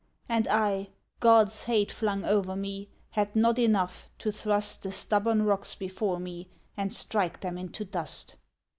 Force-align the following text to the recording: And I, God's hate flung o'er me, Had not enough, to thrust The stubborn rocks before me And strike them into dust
And 0.27 0.47
I, 0.47 0.89
God's 1.19 1.65
hate 1.65 1.91
flung 1.91 2.25
o'er 2.25 2.55
me, 2.55 2.89
Had 3.11 3.35
not 3.35 3.59
enough, 3.59 4.09
to 4.17 4.31
thrust 4.31 4.81
The 4.81 4.91
stubborn 4.91 5.43
rocks 5.43 5.75
before 5.75 6.19
me 6.19 6.49
And 6.75 6.91
strike 6.91 7.41
them 7.41 7.55
into 7.55 7.85
dust 7.85 8.35